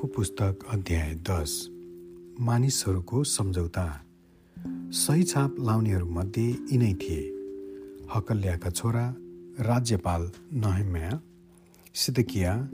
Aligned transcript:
पुस्तक 0.00 0.58
अध्याय 0.70 1.14
दस। 1.14 1.68
मानिसहरूको 2.40 3.24
सम्झौता। 3.24 4.00
सही 4.92 5.24
छाप 5.24 5.56
लाउनेहरूमध्ये 5.58 6.50
यिनै 6.50 6.92
थिए। 6.92 7.22
हकल्याका 8.14 8.70
छोरा 8.70 9.14
राज्यपाल 9.60 10.30
नहेम्या 10.52 11.20
सिदकिया 11.94 12.68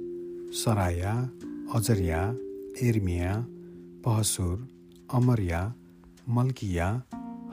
सराया 0.52 1.30
अजरिया 1.74 2.34
एर्मिया 2.82 3.46
पहसुर 4.04 4.68
अमरिया 5.12 5.74
मल्किया 6.28 7.02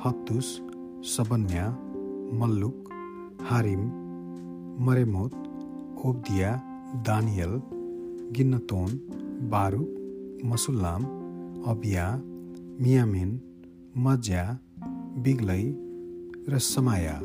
हत्तुस 0.05 0.61
सबन्या 1.05 1.69
मल्लुक 2.33 2.89
हारिम 3.41 3.81
मरेमोत 4.85 5.31
ओब्दिया 6.05 6.55
दानियल 7.07 7.61
गिन्नतोन 8.35 9.11
बारुक 9.49 10.41
मसुल्लाम 10.45 11.03
अबिया 11.71 12.05
मियामिन 12.81 13.31
मज्या 13.97 14.43
बिग्लै 15.25 15.63
र 16.49 16.59
समाया। 16.65 17.15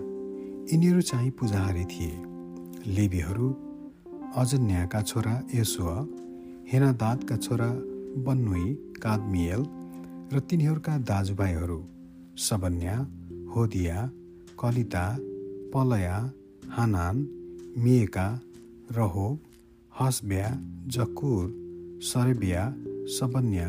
यिनीहरू 0.72 1.00
चाहिँ 1.10 1.30
पूजाहारी 1.30 1.84
थिए। 1.84 2.12
लेबीहरू 2.96 3.48
अजन्याका 4.42 5.00
छोरा 5.02 5.34
यसुअ 5.54 5.94
हेनादातका 6.72 7.36
छोरा 7.36 7.70
बन्नुई 8.26 8.66
कादमियल 9.02 9.62
र 10.32 10.40
तिनीहरूका 10.50 10.98
दाजुभाइहरू 11.10 11.80
सबन्या 12.48 12.96
होदिया 13.54 13.98
कलिता 14.60 15.06
पलया 15.72 16.18
हानान 16.76 17.16
मिएका 17.78 18.28
रहोब 18.92 19.38
हसब्या 20.00 20.48
जकुर 20.86 21.44
सरबिया 22.08 22.60
सबन्या 23.14 23.68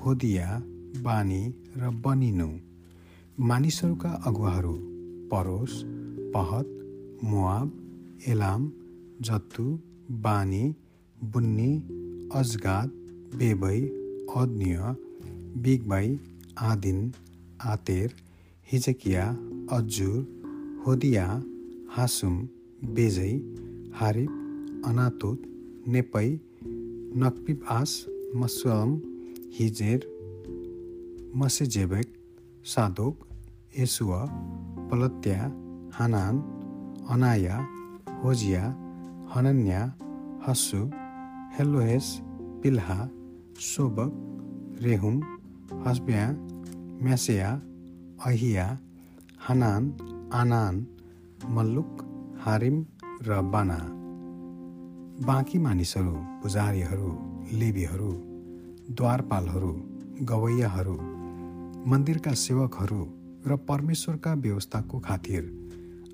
होदिया 0.00 0.48
बानी 1.06 1.40
र 1.76 1.88
बनिनु। 2.04 2.46
मानिसहरूका 3.48 4.10
अगुवाहरू 4.26 4.74
परोस 5.30 5.72
पहत 6.34 6.68
Moab 7.30 7.72
Elam 8.26 8.68
Zattu 9.28 9.64
Bani 10.26 10.62
Bunni 11.32 11.68
Azgad 12.34 12.94
Bebai 13.42 13.80
Adonijah 14.36 14.78
Bigvai 15.66 16.14
Adin 16.68 17.02
Ater 17.72 18.16
Hezekiah 18.68 19.28
Azzur 19.72 20.16
Hodiah 20.86 21.28
Hashum 21.96 22.40
Bezai 22.94 23.30
Hariph 23.98 24.40
Anathoth 24.86 25.54
Nebai 25.88 26.28
Magpiash 27.70 27.90
Meshullam 28.36 28.94
Hezir 29.56 30.06
मसेजेबेक 31.36 32.14
Zadok 32.64 33.20
यसुआ 33.78 34.18
पलत्या 34.90 35.44
हानान 35.98 36.40
Anaya 37.14 37.58
Hosea 38.22 38.62
Hananya 39.34 39.82
हस्सु 40.46 40.82
हेलोहेस 41.58 42.10
पिल्हा 42.62 42.98
सोबक 43.68 44.12
रेहुम 44.84 45.20
हस्ब्या 45.86 46.28
म्यासेया 47.04 47.52
अहिया 48.26 48.66
Hanan 49.48 49.90
आनान 50.42 50.86
मल्लुक 51.56 52.02
हारिम 52.46 52.82
र 53.28 53.40
बाँकी 55.26 55.58
मानिसहरू 55.58 56.12
पुजारीहरू 56.42 57.10
लेबीहरू 57.52 58.10
द्वारपालहरू 58.90 59.70
गवैयाहरू 60.30 60.96
मन्दिरका 61.90 62.32
सेवकहरू 62.36 62.98
र 63.46 63.56
परमेश्वरका 63.68 64.32
व्यवस्थाको 64.36 64.98
खातिर 65.00 65.44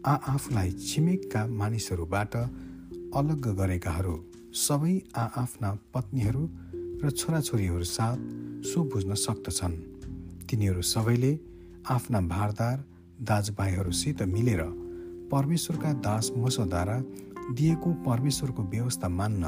आआफलाई 0.06 0.70
छिमेकका 0.80 1.42
मानिसहरूबाट 1.60 2.36
अलग 3.14 3.48
गरेकाहरू 3.58 4.14
सबै 4.60 4.94
आआफ्ना 5.16 5.70
पत्नीहरू 5.94 6.42
र 7.02 7.10
छोराछोरीहरू 7.12 7.88
साथ 7.90 8.18
सो 8.64 8.84
बुझ्न 8.92 9.14
सक्दछन् 9.18 9.76
तिनीहरू 10.46 10.82
सबैले 10.88 11.32
आफ्ना 11.88 12.20
भारदार 12.28 12.84
दाजुभाइहरूसित 13.24 14.22
मिलेर 14.28 14.62
परमेश्वरका 15.32 15.92
दास 16.00 16.30
मसोद्वारा 16.36 16.96
दिएको 17.50 17.92
परमेश्वरको 18.06 18.62
व्यवस्था 18.62 19.08
मान्न 19.08 19.44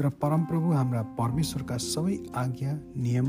र 0.00 0.08
परमप्रभु 0.22 0.72
हाम्रा 0.72 1.02
परमेश्वरका 1.18 1.76
सबै 1.76 2.16
आज्ञा 2.34 2.72
नियम 2.96 3.26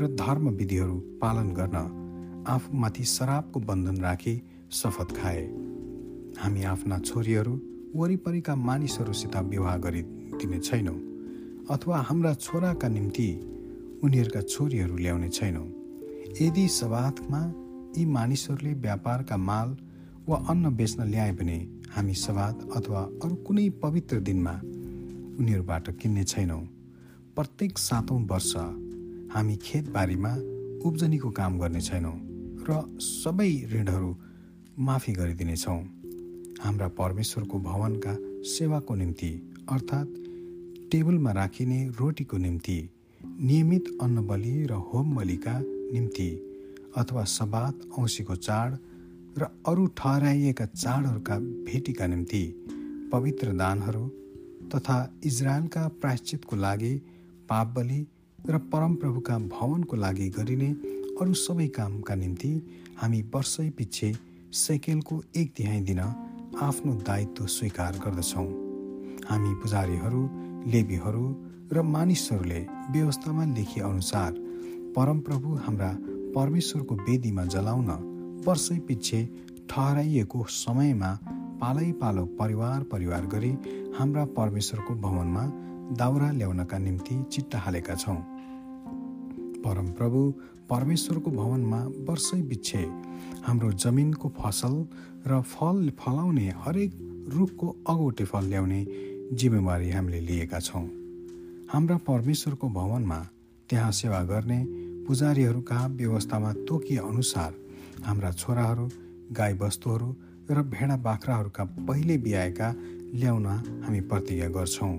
र 0.00 0.08
धर्म 0.16 0.48
विधिहरू 0.50 0.96
पालन 1.22 1.48
गर्न 1.54 2.44
आफूमाथि 2.48 3.04
शराबको 3.04 3.60
बन्धन 3.60 3.96
राखी 3.96 4.34
शपथ 4.72 5.16
खाए। 5.16 5.42
हामी 6.40 6.62
आफ्ना 6.64 6.98
छोरीहरू 6.98 7.54
वरिपरिका 7.96 8.54
मानिसहरूसित 8.56 9.36
विवाह 9.36 9.76
गरिदिने 9.76 10.58
छैनौँ 10.58 10.98
अथवा 11.70 11.98
हाम्रा 12.00 12.34
छोराका 12.34 12.88
निम्ति 12.88 13.28
उनीहरूका 14.04 14.40
छोरीहरू 14.40 14.96
ल्याउने 14.96 15.28
छैनौँ। 15.28 15.68
यदि 16.40 16.68
सवादमा 16.70 17.42
यी 17.98 18.04
मानिसहरूले 18.06 18.74
व्यापारका 18.74 19.36
माल 19.36 19.76
वा 20.28 20.36
अन्न 20.50 20.74
बेच्न 20.76 21.08
ल्याए 21.10 21.32
भने 21.32 21.56
हामी 21.94 22.14
सवाद 22.14 22.68
अथवा 22.76 23.00
अरू 23.24 23.34
कुनै 23.46 23.68
पवित्र 23.82 24.20
दिनमा 24.20 24.54
उनीहरूबाट 25.40 25.90
किन्ने 26.00 26.24
छैनौँ। 26.24 26.62
प्रत्येक 27.36 27.78
सातौँ 27.78 28.20
वर्ष 28.30 28.52
हामी 29.34 29.56
खेतबारीमा 29.62 30.32
उब्जनीको 30.86 31.30
काम 31.30 31.58
गर्ने 31.58 31.80
छैनौँ 31.80 32.16
र 32.68 32.70
सबै 33.00 33.50
ऋणहरू 33.72 34.10
माफी 34.78 35.12
गरिदिनेछौँ। 35.12 35.80
हाम्रा 36.64 36.88
परमेश्वरको 37.00 37.58
भवनका 37.60 38.14
सेवाको 38.52 38.94
निम्ति 38.94 39.30
अर्थात् 39.72 40.18
टेबलमा 40.92 41.32
राखिने 41.32 41.80
रोटीको 42.00 42.36
निम्ति 42.36 42.78
नियमित 43.40 43.84
अन्नबली 44.02 44.54
र 44.66 44.72
होम 44.88 45.14
बलिका 45.16 45.56
निम्ति 45.64 46.30
अथवा 46.96 47.24
सबात 47.24 47.88
औँसीको 47.98 48.36
चाड 48.36 48.76
र 49.38 49.46
अरू 49.66 49.86
ठहराइएका 49.86 50.64
चाडहरूका 50.66 51.38
भेटीका 51.38 52.06
निम्ति 52.06 52.42
पवित्र 53.12 53.52
दानहरू 53.52 54.06
तथा 54.74 54.96
इजरायलका 55.24 55.86
प्रायश्चितको 55.88 56.56
लागि 56.56 56.94
पाप 57.48 57.66
बलि 57.76 58.06
र 58.50 58.58
परमप्रभुका 58.72 59.38
भवनको 59.38 59.96
लागि 59.96 60.28
गरिने 60.28 60.70
अरू 61.20 61.34
सबै 61.34 61.66
कामका 61.68 62.14
निम्ति 62.14 62.52
हामी 62.96 63.22
वर्षै 63.34 63.68
पछि 63.70 64.14
सेकेलको 64.52 65.22
एक 65.36 65.52
तिहाई 65.56 65.80
दिन 65.80 66.00
आफ्नो 66.00 66.94
दायित्व 67.06 67.46
स्वीकार 67.46 67.98
गर्दछौँ। 68.04 68.46
हामी 69.30 69.54
पुजारीहरू 69.54 70.22
लेबीहरू 70.70 71.24
र 71.72 71.82
मानिसहरूले 71.94 72.60
व्यवस्थामा 72.92 73.44
लेखिए 73.54 73.82
अनुसार 73.84 74.32
परमप्रभु 74.96 75.54
हाम्रा 75.56 75.96
परमेश्वरको 76.34 76.94
वेदीमा 76.94 77.44
जलाउन 77.44 77.90
वर्षै 78.46 78.78
पछि 78.88 79.20
ठहराइएको 79.70 80.44
समयमा 80.48 81.10
पालै 81.60 81.90
पालो 82.00 82.24
परिवार 82.38 82.82
परिवार 82.92 83.26
गरी 83.26 83.50
हाम्रा 83.98 84.24
परमेश्वरको 84.38 84.94
भवनमा 85.04 85.44
दाउरा 85.98 86.30
ल्याउनका 86.32 86.78
निम्ति 86.78 87.14
चिट्टा 87.32 87.58
हालेका 87.58 87.94
छौँ। 87.94 88.16
परमप्रभु 89.64 90.20
परमेश्वरको 90.70 91.30
भवनमा 91.30 91.80
वर्षै 92.08 92.40
बिच्छे 92.42 92.82
हाम्रो 93.46 93.72
जमिनको 93.84 94.32
फसल 94.40 94.74
र 95.26 95.40
फल 95.52 95.90
फलाउने 96.00 96.48
हरेक 96.64 96.92
रुखको 97.34 97.76
अगौटे 97.88 98.24
फल 98.24 98.44
ल्याउने 98.44 98.80
जिम्मेवारी 99.32 99.90
हामीले 99.90 100.20
लिएका 100.20 100.60
छौँ। 100.60 100.86
हाम्रा 101.72 101.96
परमेश्वरको 102.06 102.68
भवनमा 102.68 103.18
त्यहाँ 103.70 103.92
सेवा 103.92 104.22
गर्ने 104.30 104.64
पुजारीहरूका 105.06 105.86
व्यवस्थामा 105.98 106.52
तोकिए 106.68 106.98
अनुसार 107.10 107.52
हाम्रा 108.06 108.30
छोराहरू 108.32 108.86
गाईबस्तुहरू 109.36 110.08
र 110.50 110.62
भेडा 110.66 110.96
बाख्राहरूका 111.06 111.64
पहिले 111.88 112.16
बिहाएका 112.24 112.68
ल्याउन 113.14 113.46
हामी 113.84 114.00
प्रतिज्ञा 114.10 114.48
गर्छौँ। 114.56 114.94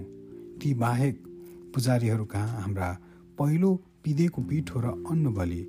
ती 0.59 0.73
बाहेक 0.83 1.15
पुजारीहरू 1.73 2.25
कहाँ 2.25 2.61
हाम्रा 2.61 2.89
पहिलो 3.39 3.69
पिदेको 4.03 4.41
पिठो 4.49 4.79
र 4.79 4.85
अन्न 5.11 5.33
बलि 5.33 5.61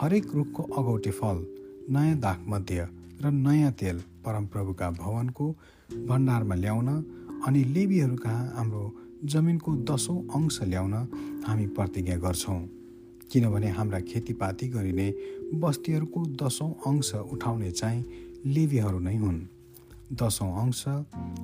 हरेक 0.00 0.26
रुखको 0.34 0.62
अगौटे 0.78 1.10
फल 1.10 1.38
नयाँ 1.90 2.18
दागमध्य 2.20 2.88
र 3.22 3.30
नयाँ 3.36 3.72
तेल 3.80 3.98
परमप्रभुका 4.24 4.90
भवनको 5.00 5.46
भण्डारमा 6.08 6.54
ल्याउन 6.54 6.88
अनि 7.46 7.64
लेबीहरू 7.74 8.16
कहाँ 8.16 8.52
हाम्रो 8.56 8.84
जमिनको 9.24 9.70
दसौँ 9.88 10.18
अंश 10.36 10.58
ल्याउन 10.62 10.94
हामी 11.46 11.66
प्रतिज्ञा 11.76 12.16
गर्छौँ। 12.16 12.60
किनभने 13.30 13.68
हाम्रा 13.70 14.00
खेतीपाती 14.00 14.68
गरिने 14.68 15.08
बस्तीहरूको 15.50 16.20
दसौँ 16.38 16.70
अंश 16.86 17.14
उठाउने 17.14 17.70
चाहिँ 17.70 18.04
लेबीहरू 18.46 18.98
नै 18.98 19.16
हुन्। 19.16 19.38
दसौँ 20.14 20.50
अंश 20.62 20.82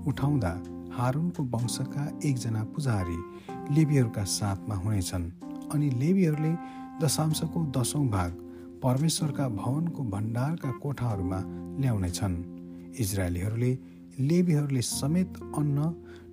उठाउँदा 0.06 0.52
हारुनको 0.94 1.42
वंशका 1.42 2.04
एकजना 2.24 2.62
पुजारी 2.64 3.18
लेबीहरूका 3.74 4.24
साथमा 4.24 4.74
हुनेछन् 4.74 5.26
अनि 5.74 5.90
लेबीहरूले 5.90 6.52
दशांशको 7.02 7.64
दसौँ 7.76 8.06
भाग 8.08 8.30
परमेश्वरका 8.82 9.48
भवनको 9.48 10.02
भण्डारका 10.04 10.70
कोठाहरूमा 10.82 11.40
ल्याउनेछन्। 11.80 12.36
इजरायलीहरूले 13.00 13.72
लेबीहरूले 14.20 14.82
समेत 14.82 15.42
अन्न 15.58 15.78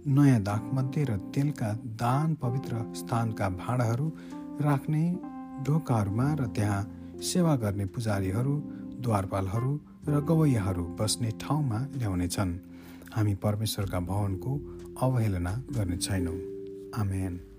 नयाँ 0.08 0.42
दाखमध्ये 0.44 1.04
र 1.04 1.18
तेलका 1.34 1.74
दान 1.98 2.36
पवित्र 2.36 2.94
स्थानका 2.96 3.50
भाँडाहरू 3.50 4.08
राख्ने 4.62 5.06
ढोकाहरूमा 5.66 6.34
र 6.34 6.46
त्यहाँ 6.56 6.84
सेवा 7.24 7.56
गर्ने 7.56 7.86
पुजारीहरू 7.86 8.54
द्वारपालहरू 9.00 9.80
र 10.08 10.20
गवैयाहरू 10.22 10.84
बस्ने 10.84 11.32
ठाउँमा 11.42 11.88
ल्याउनेछन्। 11.96 12.52
हामी 13.14 13.36
परमेश्वरका 13.36 14.00
भवनको 14.00 14.52
अवहेलना 15.02 15.54
गर्ने 15.76 15.98
छैनौँ। 15.98 16.40
आमेन। 17.02 17.53